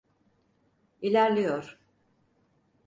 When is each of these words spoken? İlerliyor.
İlerliyor. 1.01 1.79